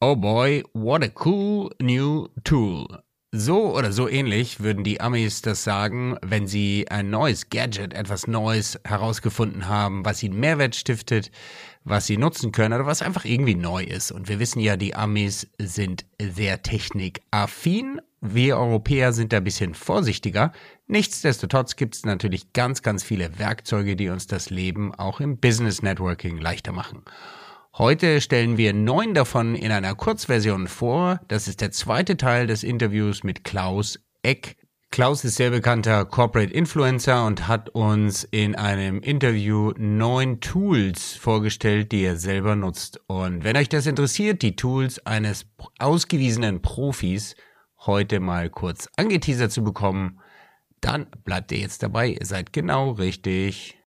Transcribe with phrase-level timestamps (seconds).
[0.00, 2.86] Oh boy, what a cool new tool.
[3.32, 8.28] So oder so ähnlich würden die Amis das sagen, wenn sie ein neues Gadget, etwas
[8.28, 11.32] Neues herausgefunden haben, was ihnen Mehrwert stiftet,
[11.82, 14.12] was sie nutzen können oder was einfach irgendwie neu ist.
[14.12, 18.00] Und wir wissen ja, die Amis sind sehr technikaffin.
[18.20, 20.52] Wir Europäer sind da ein bisschen vorsichtiger.
[20.86, 25.82] Nichtsdestotrotz gibt es natürlich ganz, ganz viele Werkzeuge, die uns das Leben auch im Business
[25.82, 27.02] Networking leichter machen.
[27.78, 31.20] Heute stellen wir neun davon in einer Kurzversion vor.
[31.28, 34.56] Das ist der zweite Teil des Interviews mit Klaus Eck.
[34.90, 41.92] Klaus ist sehr bekannter Corporate Influencer und hat uns in einem Interview neun Tools vorgestellt,
[41.92, 42.98] die er selber nutzt.
[43.06, 45.46] Und wenn euch das interessiert, die Tools eines
[45.78, 47.36] ausgewiesenen Profis
[47.86, 50.18] heute mal kurz angeteasert zu bekommen,
[50.80, 52.08] dann bleibt ihr jetzt dabei.
[52.08, 53.78] Ihr seid genau richtig.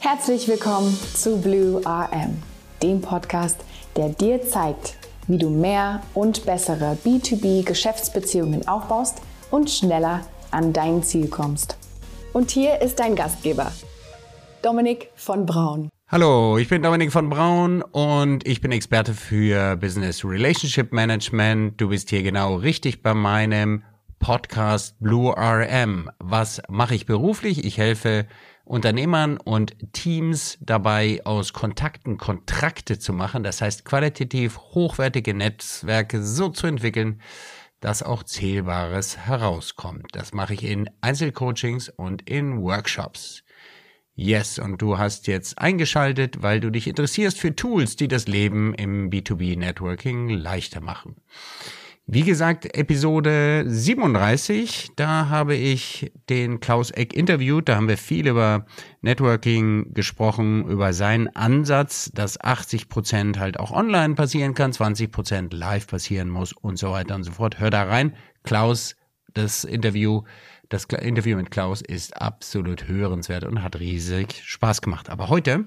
[0.00, 2.42] Herzlich willkommen zu Blue RM
[2.82, 3.60] dem Podcast,
[3.96, 11.28] der dir zeigt, wie du mehr und bessere B2B-Geschäftsbeziehungen aufbaust und schneller an dein Ziel
[11.28, 11.76] kommst.
[12.32, 13.72] Und hier ist dein Gastgeber,
[14.62, 15.88] Dominik von Braun.
[16.08, 21.80] Hallo, ich bin Dominik von Braun und ich bin Experte für Business Relationship Management.
[21.80, 23.84] Du bist hier genau richtig bei meinem
[24.18, 26.10] Podcast Blue RM.
[26.18, 27.64] Was mache ich beruflich?
[27.64, 28.26] Ich helfe
[28.70, 33.42] Unternehmern und Teams dabei, aus Kontakten Kontrakte zu machen.
[33.42, 37.20] Das heißt, qualitativ hochwertige Netzwerke so zu entwickeln,
[37.80, 40.06] dass auch Zählbares herauskommt.
[40.12, 43.42] Das mache ich in Einzelcoachings und in Workshops.
[44.14, 48.74] Yes, und du hast jetzt eingeschaltet, weil du dich interessierst für Tools, die das Leben
[48.74, 51.16] im B2B Networking leichter machen.
[52.06, 57.68] Wie gesagt, Episode 37, da habe ich den Klaus Eck interviewt.
[57.68, 58.66] Da haben wir viel über
[59.00, 65.52] Networking gesprochen, über seinen Ansatz, dass 80 Prozent halt auch online passieren kann, 20 Prozent
[65.52, 67.60] live passieren muss und so weiter und so fort.
[67.60, 68.16] Hör da rein.
[68.42, 68.96] Klaus,
[69.32, 70.22] das Interview,
[70.68, 75.10] das Interview mit Klaus ist absolut hörenswert und hat riesig Spaß gemacht.
[75.10, 75.66] Aber heute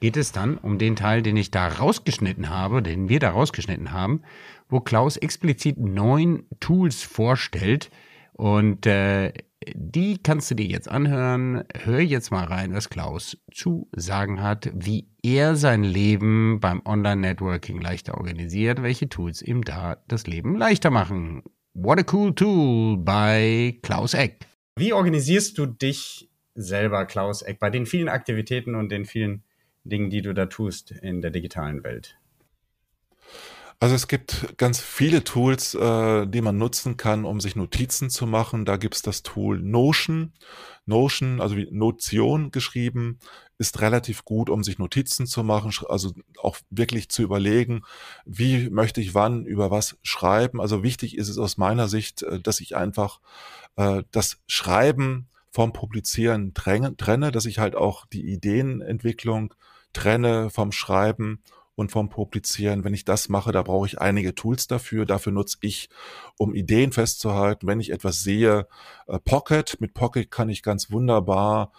[0.00, 3.92] geht es dann um den Teil, den ich da rausgeschnitten habe, den wir da rausgeschnitten
[3.92, 4.22] haben
[4.68, 7.90] wo Klaus explizit neun Tools vorstellt.
[8.32, 9.32] Und äh,
[9.74, 11.64] die kannst du dir jetzt anhören.
[11.74, 17.80] Hör jetzt mal rein, was Klaus zu sagen hat, wie er sein Leben beim Online-Networking
[17.80, 21.42] leichter organisiert, welche Tools ihm da das Leben leichter machen.
[21.74, 24.46] What a cool tool bei Klaus Eck.
[24.76, 29.42] Wie organisierst du dich selber, Klaus Eck, bei den vielen Aktivitäten und den vielen
[29.84, 32.18] Dingen, die du da tust in der digitalen Welt?
[33.80, 38.26] Also es gibt ganz viele Tools, äh, die man nutzen kann, um sich Notizen zu
[38.26, 38.64] machen.
[38.64, 40.32] Da gibt's das Tool Notion.
[40.84, 43.18] Notion, also wie Notion geschrieben,
[43.58, 47.82] ist relativ gut, um sich Notizen zu machen, also auch wirklich zu überlegen,
[48.24, 50.60] wie möchte ich wann über was schreiben.
[50.60, 53.20] Also wichtig ist es aus meiner Sicht, äh, dass ich einfach
[53.76, 59.54] äh, das Schreiben vom Publizieren trenne, dass ich halt auch die Ideenentwicklung
[59.92, 61.42] trenne vom Schreiben
[61.78, 62.82] und vom Publizieren.
[62.82, 65.06] Wenn ich das mache, da brauche ich einige Tools dafür.
[65.06, 65.88] Dafür nutze ich,
[66.36, 67.68] um Ideen festzuhalten.
[67.68, 68.66] Wenn ich etwas sehe,
[69.06, 69.80] äh, Pocket.
[69.80, 71.70] Mit Pocket kann ich ganz wunderbar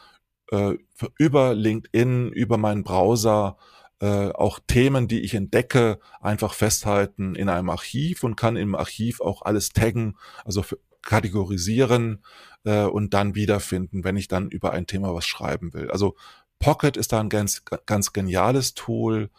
[0.51, 0.75] äh,
[1.17, 3.57] über LinkedIn, über meinen Browser
[3.99, 9.19] äh, auch Themen, die ich entdecke, einfach festhalten in einem Archiv und kann im Archiv
[9.19, 10.63] auch alles taggen, also
[11.01, 12.23] kategorisieren
[12.63, 15.91] äh, und dann wiederfinden, wenn ich dann über ein Thema was schreiben will.
[15.91, 16.15] Also
[16.59, 19.29] Pocket ist da ein ganz, ganz geniales Tool.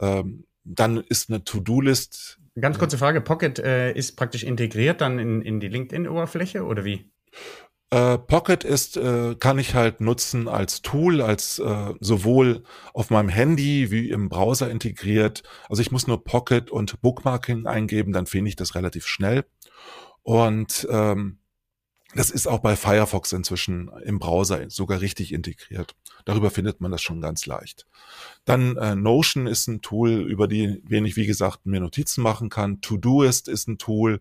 [0.00, 2.40] Ähm, dann ist eine To-Do-List.
[2.60, 7.10] Ganz kurze Frage, Pocket äh, ist praktisch integriert dann in, in die LinkedIn-Oberfläche oder wie?
[7.90, 12.64] Äh, Pocket ist, äh, kann ich halt nutzen als Tool, als äh, sowohl
[12.94, 15.44] auf meinem Handy wie im Browser integriert.
[15.68, 19.44] Also ich muss nur Pocket und Bookmarking eingeben, dann finde ich das relativ schnell.
[20.22, 21.38] Und ähm,
[22.16, 25.94] das ist auch bei Firefox inzwischen im Browser sogar richtig integriert.
[26.24, 27.86] Darüber findet man das schon ganz leicht.
[28.44, 32.48] Dann äh, Notion ist ein Tool, über die wen ich, wie gesagt, mir Notizen machen
[32.48, 32.80] kann.
[32.80, 34.20] Todoist ist ein Tool,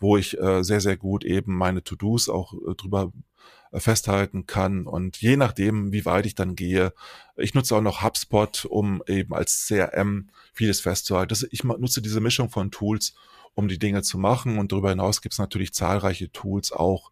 [0.00, 3.12] wo ich äh, sehr, sehr gut eben meine To-Dos auch äh, drüber
[3.70, 4.86] äh, festhalten kann.
[4.86, 6.92] Und je nachdem, wie weit ich dann gehe,
[7.36, 11.48] ich nutze auch noch HubSpot, um eben als CRM vieles festzuhalten.
[11.50, 13.14] Ich nutze diese Mischung von Tools,
[13.54, 14.58] um die Dinge zu machen.
[14.58, 17.10] Und darüber hinaus gibt es natürlich zahlreiche Tools auch,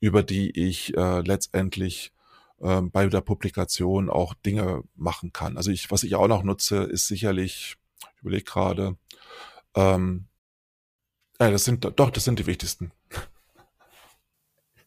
[0.00, 2.12] über die ich äh, letztendlich
[2.60, 5.56] äh, bei der Publikation auch Dinge machen kann.
[5.56, 7.76] Also ich, was ich auch noch nutze, ist sicherlich,
[8.16, 8.96] ich überlege gerade,
[9.74, 10.26] ähm,
[11.38, 12.92] äh, das sind doch, das sind die wichtigsten.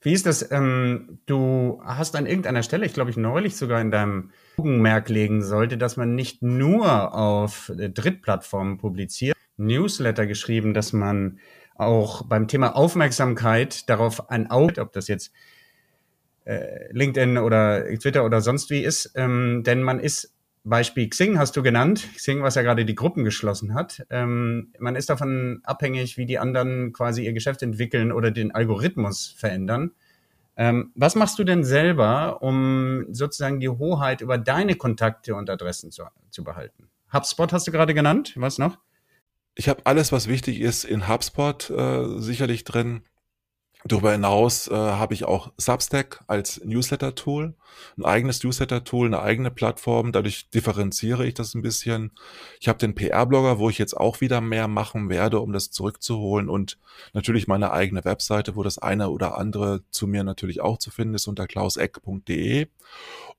[0.01, 0.51] Wie ist das?
[0.51, 5.43] Ähm, du hast an irgendeiner Stelle, ich glaube ich neulich sogar in deinem Augenmerk legen
[5.43, 11.39] sollte, dass man nicht nur auf Drittplattformen publiziert, Newsletter geschrieben, dass man
[11.75, 15.31] auch beim Thema Aufmerksamkeit darauf ein Auge, ob das jetzt
[16.45, 20.33] äh, LinkedIn oder Twitter oder sonst wie ist, ähm, denn man ist
[20.63, 24.05] Beispiel Xing hast du genannt, Xing, was ja gerade die Gruppen geschlossen hat.
[24.09, 29.33] Ähm, man ist davon abhängig, wie die anderen quasi ihr Geschäft entwickeln oder den Algorithmus
[29.37, 29.91] verändern.
[30.57, 35.91] Ähm, was machst du denn selber, um sozusagen die Hoheit über deine Kontakte und Adressen
[35.91, 36.89] zu, zu behalten?
[37.13, 38.33] HubSpot hast du gerade genannt.
[38.35, 38.77] Was noch?
[39.57, 43.01] Ich habe alles, was wichtig ist, in HubSpot äh, sicherlich drin.
[43.85, 47.55] Darüber hinaus äh, habe ich auch Substack als Newsletter-Tool,
[47.97, 50.11] ein eigenes Newsletter-Tool, eine eigene Plattform.
[50.11, 52.11] Dadurch differenziere ich das ein bisschen.
[52.59, 56.49] Ich habe den PR-Blogger, wo ich jetzt auch wieder mehr machen werde, um das zurückzuholen
[56.49, 56.77] und
[57.13, 61.15] natürlich meine eigene Webseite, wo das eine oder andere zu mir natürlich auch zu finden
[61.15, 62.67] ist unter klauseck.de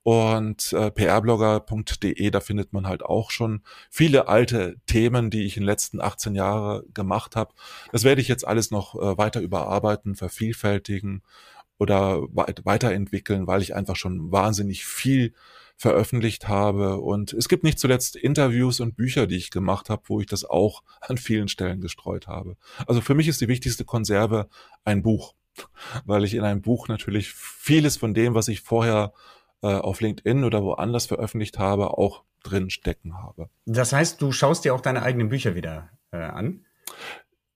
[0.02, 5.62] und äh, prblogger.de, da findet man halt auch schon viele alte Themen, die ich in
[5.62, 7.52] den letzten 18 Jahren gemacht habe.
[7.92, 11.22] Das werde ich jetzt alles noch äh, weiter überarbeiten, vervielfältigen
[11.78, 15.32] oder weit weiterentwickeln, weil ich einfach schon wahnsinnig viel
[15.76, 17.00] veröffentlicht habe.
[17.00, 20.44] Und es gibt nicht zuletzt Interviews und Bücher, die ich gemacht habe, wo ich das
[20.44, 22.56] auch an vielen Stellen gestreut habe.
[22.86, 24.48] Also für mich ist die wichtigste Konserve
[24.84, 25.34] ein Buch,
[26.04, 29.12] weil ich in einem Buch natürlich vieles von dem, was ich vorher
[29.62, 33.48] äh, auf LinkedIn oder woanders veröffentlicht habe, auch drin stecken habe.
[33.66, 36.64] Das heißt, du schaust dir auch deine eigenen Bücher wieder äh, an?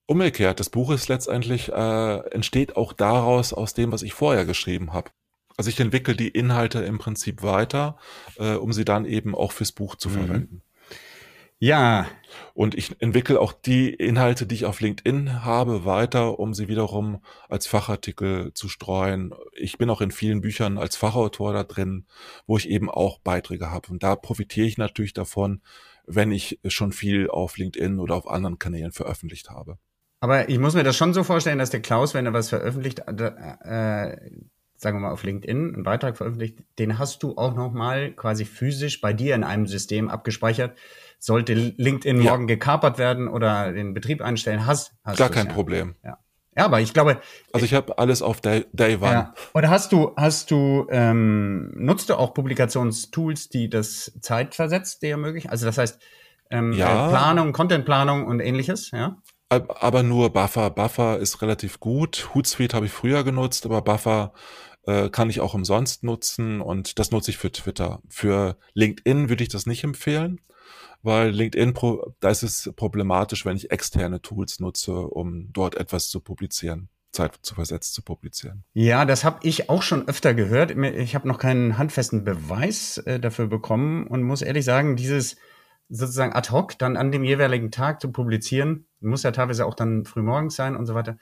[0.07, 4.93] Umgekehrt, das Buch ist letztendlich, äh, entsteht auch daraus, aus dem, was ich vorher geschrieben
[4.93, 5.11] habe.
[5.57, 7.97] Also ich entwickle die Inhalte im Prinzip weiter,
[8.39, 10.13] äh, um sie dann eben auch fürs Buch zu mhm.
[10.15, 10.63] verwenden.
[11.59, 12.09] Ja.
[12.55, 17.23] Und ich entwickle auch die Inhalte, die ich auf LinkedIn habe, weiter, um sie wiederum
[17.49, 19.33] als Fachartikel zu streuen.
[19.55, 22.07] Ich bin auch in vielen Büchern als Fachautor da drin,
[22.49, 23.93] wo ich eben auch Beiträge habe.
[23.93, 25.63] Und da profitiere ich natürlich davon,
[26.05, 29.79] wenn ich schon viel auf LinkedIn oder auf anderen Kanälen veröffentlicht habe.
[30.23, 33.03] Aber ich muss mir das schon so vorstellen, dass der Klaus, wenn er was veröffentlicht,
[33.09, 33.33] äh,
[33.65, 34.31] äh
[34.77, 39.01] sagen wir mal auf LinkedIn, einen Beitrag veröffentlicht, den hast du auch nochmal quasi physisch
[39.01, 40.77] bei dir in einem System abgespeichert
[41.19, 42.31] sollte LinkedIn ja.
[42.31, 45.53] morgen gekapert werden oder den Betrieb einstellen, hast, hast Gar kein ja.
[45.53, 45.95] Problem.
[46.05, 46.19] Ja.
[46.57, 47.21] ja, aber ich glaube.
[47.53, 49.13] Also ich habe alles auf Day, Day One.
[49.13, 49.35] Ja.
[49.55, 55.51] Oder hast du, hast du, ähm, nutzt du auch Publikationstools, die das zeitversetzt dir ermöglichen?
[55.51, 56.01] Also das heißt,
[56.51, 57.09] ähm, ja.
[57.09, 59.17] Planung, Contentplanung und ähnliches, ja?
[59.69, 60.71] Aber nur Buffer.
[60.71, 62.31] Buffer ist relativ gut.
[62.35, 64.33] Hootsuite habe ich früher genutzt, aber Buffer
[64.87, 68.01] äh, kann ich auch umsonst nutzen und das nutze ich für Twitter.
[68.09, 70.41] Für LinkedIn würde ich das nicht empfehlen
[71.03, 71.75] weil LinkedIn,
[72.21, 76.89] da ist es problematisch, wenn ich externe Tools nutze, um dort etwas zu publizieren.
[77.13, 78.65] Zeit zu versetzt zu publizieren.
[78.73, 80.71] Ja, das habe ich auch schon öfter gehört.
[80.71, 85.37] Ich habe noch keinen handfesten Beweis äh, dafür bekommen und muss ehrlich sagen, dieses
[85.95, 90.05] sozusagen ad hoc dann an dem jeweiligen Tag zu publizieren, muss ja teilweise auch dann
[90.05, 91.19] frühmorgens sein und so weiter.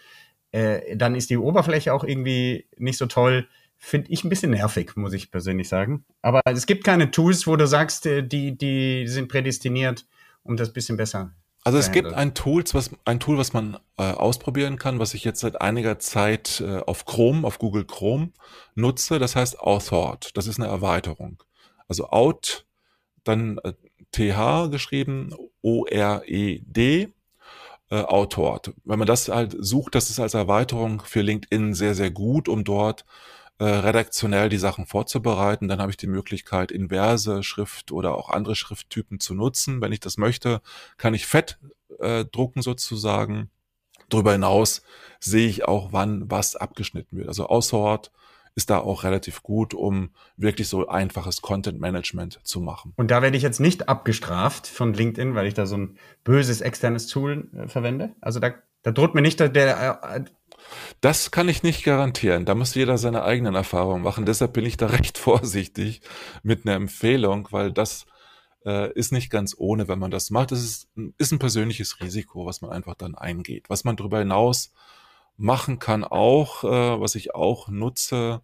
[0.52, 3.48] Äh, dann ist die Oberfläche auch irgendwie nicht so toll
[3.82, 6.04] finde ich ein bisschen nervig, muss ich persönlich sagen.
[6.20, 10.06] Aber es gibt keine Tools, wo du sagst, äh, die, die sind prädestiniert,
[10.42, 11.32] um das bisschen besser
[11.62, 15.24] also es gibt ein, Tools, was, ein Tool, was man äh, ausprobieren kann, was ich
[15.24, 18.30] jetzt seit einiger Zeit äh, auf Chrome, auf Google Chrome
[18.74, 19.18] nutze.
[19.18, 20.36] Das heißt Authord.
[20.36, 21.42] Das ist eine Erweiterung.
[21.86, 22.66] Also Out,
[23.24, 23.74] dann äh,
[24.12, 27.08] TH geschrieben, O-R-E-D,
[27.90, 28.72] äh, Authord.
[28.84, 32.64] Wenn man das halt sucht, das ist als Erweiterung für LinkedIn sehr, sehr gut, um
[32.64, 33.04] dort
[33.58, 35.68] äh, redaktionell die Sachen vorzubereiten.
[35.68, 39.80] Dann habe ich die Möglichkeit, inverse Schrift oder auch andere Schrifttypen zu nutzen.
[39.80, 40.62] Wenn ich das möchte,
[40.96, 41.58] kann ich fett
[41.98, 43.50] äh, drucken sozusagen.
[44.08, 44.82] Darüber hinaus
[45.20, 47.28] sehe ich auch, wann was abgeschnitten wird.
[47.28, 48.10] Also Aussort
[48.60, 52.92] ist da auch relativ gut, um wirklich so einfaches Content Management zu machen.
[52.96, 56.60] Und da werde ich jetzt nicht abgestraft von LinkedIn, weil ich da so ein böses
[56.60, 58.14] externes Tool äh, verwende.
[58.20, 58.52] Also da,
[58.82, 60.24] da droht mir nicht der, der äh,
[61.00, 62.44] das kann ich nicht garantieren.
[62.44, 64.26] Da muss jeder seine eigenen Erfahrungen machen.
[64.26, 66.02] Deshalb bin ich da recht vorsichtig
[66.42, 68.04] mit einer Empfehlung, weil das
[68.66, 70.52] äh, ist nicht ganz ohne, wenn man das macht.
[70.52, 73.70] Das ist, ist ein persönliches Risiko, was man einfach dann eingeht.
[73.70, 74.70] Was man darüber hinaus
[75.40, 78.42] machen kann auch, äh, was ich auch nutze,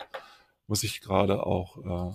[0.67, 1.77] muss ich gerade auch,
[2.13, 2.15] äh,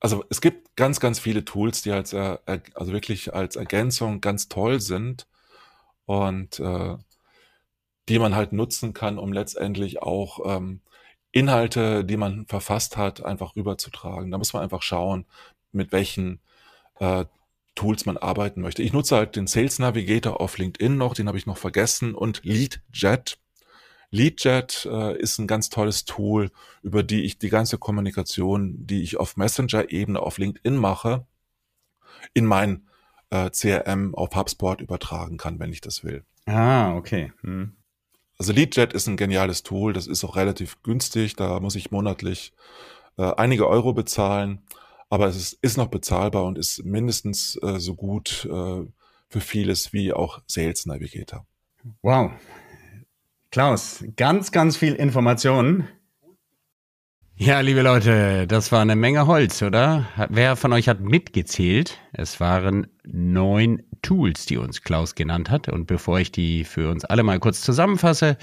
[0.00, 2.38] also es gibt ganz, ganz viele Tools, die als, äh,
[2.74, 5.26] also wirklich als Ergänzung ganz toll sind
[6.04, 6.96] und äh,
[8.08, 10.82] die man halt nutzen kann, um letztendlich auch ähm,
[11.32, 14.30] Inhalte, die man verfasst hat, einfach rüberzutragen.
[14.30, 15.26] Da muss man einfach schauen,
[15.72, 16.40] mit welchen
[17.00, 17.24] äh,
[17.74, 18.82] Tools man arbeiten möchte.
[18.82, 22.44] Ich nutze halt den Sales Navigator auf LinkedIn noch, den habe ich noch vergessen, und
[22.44, 23.38] LeadJet.
[24.10, 26.50] LeadJet äh, ist ein ganz tolles Tool,
[26.82, 31.26] über die ich die ganze Kommunikation, die ich auf Messenger-Ebene auf LinkedIn mache,
[32.34, 32.88] in mein
[33.30, 36.24] äh, CRM auf HubSpot übertragen kann, wenn ich das will.
[36.46, 37.32] Ah, okay.
[37.42, 37.74] Hm.
[38.38, 42.52] Also LeadJet ist ein geniales Tool, das ist auch relativ günstig, da muss ich monatlich
[43.18, 44.62] äh, einige Euro bezahlen,
[45.10, 48.86] aber es ist, ist noch bezahlbar und ist mindestens äh, so gut äh,
[49.28, 51.44] für vieles wie auch Sales Navigator.
[52.02, 52.30] Wow.
[53.50, 55.88] Klaus, ganz, ganz viel Informationen.
[57.34, 60.06] Ja, liebe Leute, das war eine Menge Holz, oder?
[60.28, 61.98] Wer von euch hat mitgezählt?
[62.12, 65.68] Es waren neun Tools, die uns Klaus genannt hat.
[65.68, 68.36] Und bevor ich die für uns alle mal kurz zusammenfasse,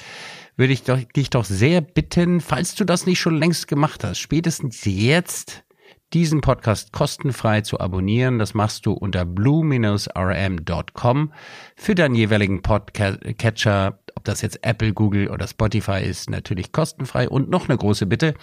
[0.56, 4.18] würde ich doch, dich doch sehr bitten, falls du das nicht schon längst gemacht hast,
[4.18, 5.66] spätestens jetzt
[6.14, 8.40] diesen Podcast kostenfrei zu abonnieren.
[8.40, 9.74] Das machst du unter blue-rm.com
[11.76, 17.28] für deinen jeweiligen Podcatcher, ob das jetzt Apple, Google oder Spotify ist, natürlich kostenfrei.
[17.28, 18.34] Und noch eine große Bitte,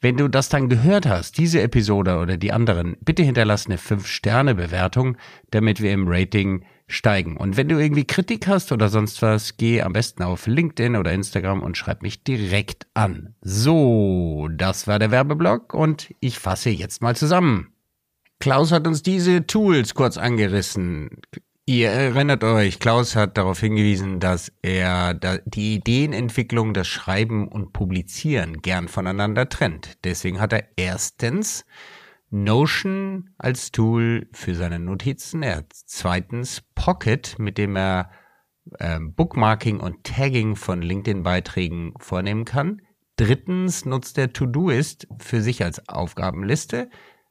[0.00, 5.16] wenn du das dann gehört hast, diese Episode oder die anderen, bitte hinterlass eine 5-Sterne-Bewertung,
[5.50, 7.36] damit wir im Rating steigen.
[7.36, 11.12] Und wenn du irgendwie Kritik hast oder sonst was, geh am besten auf LinkedIn oder
[11.12, 13.34] Instagram und schreib mich direkt an.
[13.40, 17.72] So, das war der Werbeblock und ich fasse jetzt mal zusammen.
[18.40, 21.10] Klaus hat uns diese Tools kurz angerissen.
[21.66, 28.60] Ihr erinnert euch, Klaus hat darauf hingewiesen, dass er die Ideenentwicklung, das Schreiben und Publizieren
[28.60, 29.98] gern voneinander trennt.
[30.02, 31.64] Deswegen hat er erstens
[32.30, 35.42] Notion als Tool für seine Notizen.
[35.42, 38.10] Er hat zweitens Pocket, mit dem er
[38.78, 42.82] äh, Bookmarking und Tagging von LinkedIn-Beiträgen vornehmen kann.
[43.16, 46.88] Drittens nutzt er Todoist für sich als Aufgabenliste.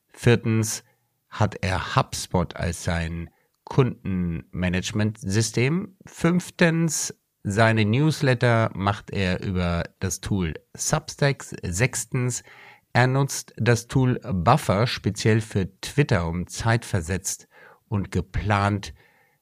[0.09, 0.83] Viertens
[1.29, 3.29] hat er HubSpot als sein
[3.63, 5.95] Kundenmanagement-System.
[6.05, 11.55] Fünftens seine Newsletter macht er über das Tool Substacks.
[11.63, 12.43] Sechstens
[12.93, 17.47] er nutzt das Tool Buffer speziell für Twitter, um zeitversetzt
[17.87, 18.93] und geplant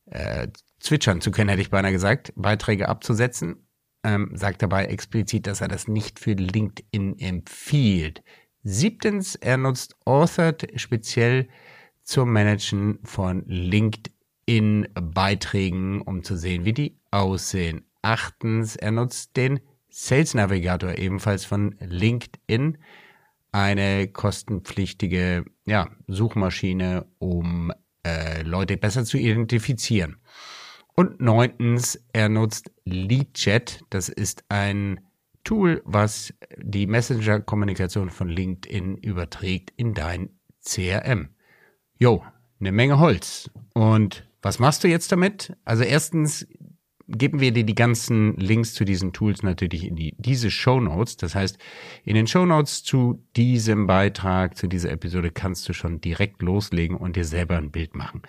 [0.06, 0.48] äh,
[0.80, 3.68] zwitschern zu können, hätte ich beinahe gesagt, Beiträge abzusetzen.
[4.04, 8.24] Ähm, sagt dabei explizit, dass er das nicht für LinkedIn empfiehlt.
[8.64, 11.48] Siebtens, er nutzt Authored speziell
[12.04, 17.86] zum Managen von LinkedIn-Beiträgen, um zu sehen, wie die aussehen.
[18.02, 22.78] Achtens, er nutzt den Sales Navigator ebenfalls von LinkedIn
[23.52, 27.72] eine kostenpflichtige ja, Suchmaschine, um
[28.06, 30.18] äh, Leute besser zu identifizieren.
[30.96, 33.82] Und neuntens, er nutzt LeadChat.
[33.90, 35.00] Das ist ein
[35.44, 40.30] Tool, was die Messenger-Kommunikation von LinkedIn überträgt in dein
[40.66, 41.30] CRM.
[42.00, 42.24] Jo,
[42.60, 43.50] eine Menge Holz.
[43.74, 45.56] Und was machst du jetzt damit?
[45.66, 46.48] Also erstens
[47.08, 51.18] geben wir dir die ganzen Links zu diesen Tools natürlich in die, diese Show Notes.
[51.18, 51.58] Das heißt,
[52.04, 56.98] in den Show Notes zu diesem Beitrag, zu dieser Episode kannst du schon direkt loslegen
[56.98, 58.22] und dir selber ein Bild machen.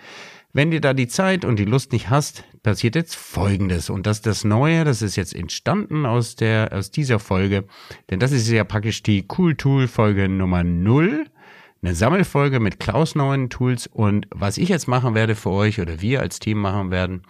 [0.53, 3.89] Wenn dir da die Zeit und die Lust nicht hast, passiert jetzt Folgendes.
[3.89, 7.65] Und das ist das Neue, das ist jetzt entstanden aus der, aus dieser Folge.
[8.09, 11.25] Denn das ist ja praktisch die Cool Tool Folge Nummer null
[11.81, 16.01] eine Sammelfolge mit Klaus neuen Tools und was ich jetzt machen werde für euch oder
[16.01, 17.21] wir als Team machen werden,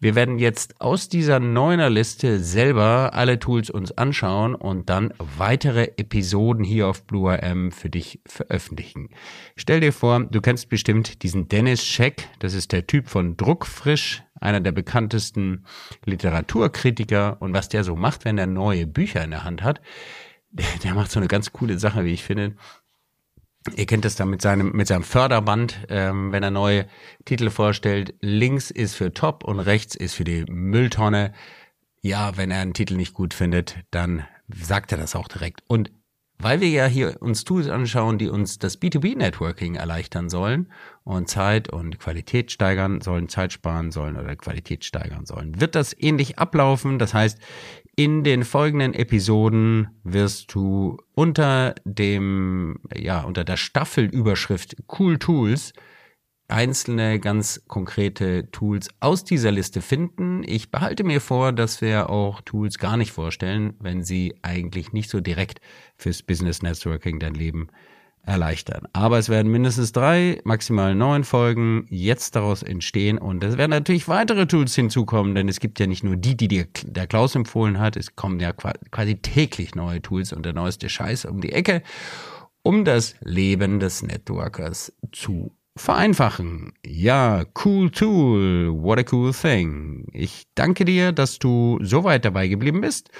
[0.00, 5.92] wir werden jetzt aus dieser neuner Liste selber alle Tools uns anschauen und dann weitere
[5.96, 9.10] Episoden hier auf BlueRM für dich veröffentlichen.
[9.56, 14.22] Stell dir vor, du kennst bestimmt diesen Dennis Scheck, das ist der Typ von Druckfrisch,
[14.40, 15.64] einer der bekanntesten
[16.04, 19.80] Literaturkritiker und was der so macht, wenn er neue Bücher in der Hand hat,
[20.50, 22.56] der, der macht so eine ganz coole Sache, wie ich finde.
[23.76, 26.86] Ihr kennt das dann mit seinem, mit seinem Förderband, ähm, wenn er neue
[27.24, 28.14] Titel vorstellt.
[28.20, 31.32] Links ist für Top und rechts ist für die Mülltonne.
[32.00, 35.62] Ja, wenn er einen Titel nicht gut findet, dann sagt er das auch direkt.
[35.68, 35.92] Und
[36.42, 40.72] weil wir ja hier uns Tools anschauen, die uns das B2B-Networking erleichtern sollen
[41.04, 45.94] und Zeit und Qualität steigern sollen, Zeit sparen sollen oder Qualität steigern sollen, wird das
[45.96, 46.98] ähnlich ablaufen.
[46.98, 47.38] Das heißt,
[48.02, 55.72] in den folgenden Episoden wirst du unter dem, ja, unter der Staffelüberschrift Cool Tools
[56.48, 60.42] einzelne ganz konkrete Tools aus dieser Liste finden.
[60.44, 65.08] Ich behalte mir vor, dass wir auch Tools gar nicht vorstellen, wenn sie eigentlich nicht
[65.08, 65.60] so direkt
[65.96, 67.68] fürs Business Networking dein Leben
[68.24, 68.86] erleichtern.
[68.92, 74.08] Aber es werden mindestens drei, maximal neun Folgen jetzt daraus entstehen und es werden natürlich
[74.08, 77.80] weitere Tools hinzukommen, denn es gibt ja nicht nur die, die dir der Klaus empfohlen
[77.80, 81.82] hat, es kommen ja quasi täglich neue Tools und der neueste Scheiß um die Ecke,
[82.62, 86.74] um das Leben des Networkers zu vereinfachen.
[86.84, 88.70] Ja, cool tool.
[88.72, 90.06] What a cool thing.
[90.12, 93.10] Ich danke dir, dass du so weit dabei geblieben bist.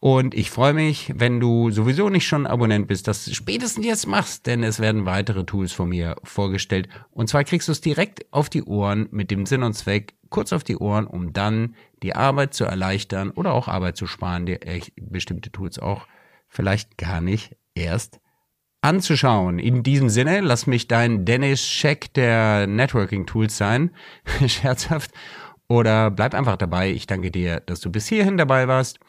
[0.00, 4.06] Und ich freue mich, wenn du sowieso nicht schon Abonnent bist, dass du spätestens jetzt
[4.06, 6.88] machst, denn es werden weitere Tools von mir vorgestellt.
[7.10, 10.52] Und zwar kriegst du es direkt auf die Ohren mit dem Sinn und Zweck, kurz
[10.52, 11.74] auf die Ohren, um dann
[12.04, 14.60] die Arbeit zu erleichtern oder auch Arbeit zu sparen, dir
[14.96, 16.06] bestimmte Tools auch
[16.48, 18.20] vielleicht gar nicht erst
[18.82, 19.58] anzuschauen.
[19.58, 23.90] In diesem Sinne, lass mich dein Dennis Scheck der Networking Tools sein.
[24.46, 25.10] Scherzhaft.
[25.68, 26.90] Oder bleib einfach dabei.
[26.90, 29.00] Ich danke dir, dass du bis hierhin dabei warst.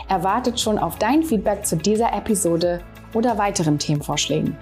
[0.09, 2.81] Er wartet schon auf dein Feedback zu dieser Episode
[3.15, 4.57] oder weiteren Themenvorschlägen.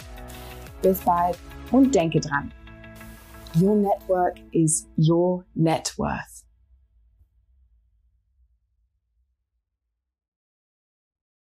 [0.82, 1.38] Bis bald
[1.70, 2.52] und denke dran.
[3.60, 6.45] Your network is your net worth.